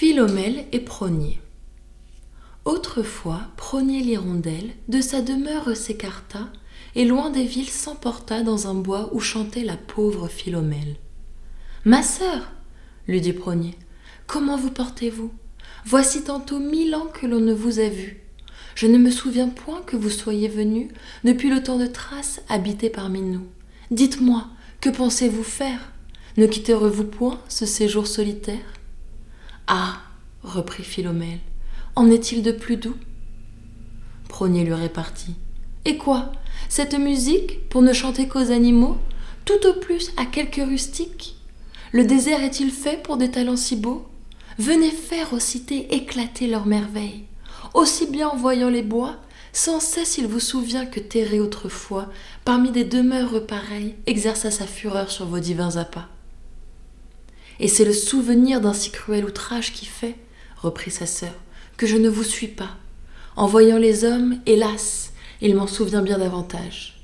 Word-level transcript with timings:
Philomèle 0.00 0.64
et 0.72 0.80
Progné. 0.80 1.38
Autrefois, 2.64 3.42
Progné 3.58 4.00
l'hirondelle 4.00 4.70
de 4.88 5.02
sa 5.02 5.20
demeure 5.20 5.76
s'écarta 5.76 6.48
et 6.94 7.04
loin 7.04 7.28
des 7.28 7.44
villes 7.44 7.68
s'emporta 7.68 8.42
dans 8.42 8.66
un 8.66 8.72
bois 8.72 9.10
où 9.12 9.20
chantait 9.20 9.62
la 9.62 9.76
pauvre 9.76 10.26
Philomèle. 10.26 10.96
Ma 11.84 12.02
sœur, 12.02 12.50
lui 13.08 13.20
dit 13.20 13.34
Progné, 13.34 13.76
comment 14.26 14.56
vous 14.56 14.70
portez-vous? 14.70 15.32
Voici 15.84 16.24
tantôt 16.24 16.60
mille 16.60 16.94
ans 16.94 17.08
que 17.12 17.26
l'on 17.26 17.40
ne 17.40 17.52
vous 17.52 17.78
a 17.78 17.90
vu. 17.90 18.22
Je 18.76 18.86
ne 18.86 18.96
me 18.96 19.10
souviens 19.10 19.50
point 19.50 19.82
que 19.82 19.96
vous 19.96 20.08
soyez 20.08 20.48
venu 20.48 20.88
depuis 21.24 21.50
le 21.50 21.62
temps 21.62 21.76
de 21.76 21.86
Thrace 21.86 22.40
habiter 22.48 22.88
parmi 22.88 23.20
nous. 23.20 23.46
Dites-moi, 23.90 24.46
que 24.80 24.88
pensez-vous 24.88 25.44
faire? 25.44 25.92
Ne 26.38 26.46
quitterez-vous 26.46 27.04
point 27.04 27.38
ce 27.50 27.66
séjour 27.66 28.06
solitaire? 28.06 28.79
Ah 29.72 30.00
reprit 30.42 30.82
Philomèle, 30.82 31.38
en 31.94 32.10
est-il 32.10 32.42
de 32.42 32.50
plus 32.50 32.76
doux? 32.76 32.96
Progné 34.28 34.64
lui 34.64 34.74
répartit. 34.74 35.36
Et 35.84 35.96
quoi? 35.96 36.32
Cette 36.68 36.98
musique, 36.98 37.68
pour 37.68 37.80
ne 37.80 37.92
chanter 37.92 38.26
qu'aux 38.26 38.50
animaux, 38.50 38.96
tout 39.44 39.64
au 39.68 39.74
plus 39.74 40.10
à 40.16 40.26
quelques 40.26 40.56
rustiques? 40.56 41.36
Le 41.92 42.04
désert 42.04 42.42
est-il 42.42 42.72
fait 42.72 43.00
pour 43.00 43.16
des 43.16 43.30
talents 43.30 43.54
si 43.54 43.76
beaux? 43.76 44.08
Venez 44.58 44.90
faire 44.90 45.32
aux 45.32 45.38
cités 45.38 45.94
éclater 45.94 46.48
leurs 46.48 46.66
merveilles. 46.66 47.26
Aussi 47.72 48.08
bien 48.08 48.28
en 48.28 48.36
voyant 48.36 48.70
les 48.70 48.82
bois, 48.82 49.18
sans 49.52 49.78
cesse 49.78 50.18
il 50.18 50.26
vous 50.26 50.40
souvient 50.40 50.84
que 50.84 50.98
Thérée 50.98 51.38
autrefois, 51.38 52.08
parmi 52.44 52.72
des 52.72 52.84
demeures 52.84 53.46
pareilles, 53.46 53.94
exerça 54.06 54.50
sa 54.50 54.66
fureur 54.66 55.12
sur 55.12 55.26
vos 55.26 55.38
divins 55.38 55.76
appâts. 55.76 56.08
Et 57.60 57.68
c'est 57.68 57.84
le 57.84 57.92
souvenir 57.92 58.60
d'un 58.60 58.72
si 58.72 58.90
cruel 58.90 59.24
outrage 59.24 59.72
qui 59.72 59.84
fait, 59.84 60.16
reprit 60.56 60.90
sa 60.90 61.06
sœur, 61.06 61.34
que 61.76 61.86
je 61.86 61.96
ne 61.96 62.08
vous 62.08 62.24
suis 62.24 62.48
pas. 62.48 62.70
En 63.36 63.46
voyant 63.46 63.78
les 63.78 64.04
hommes, 64.04 64.40
hélas, 64.46 65.12
il 65.42 65.54
m'en 65.54 65.66
souvient 65.66 66.02
bien 66.02 66.18
davantage. 66.18 66.99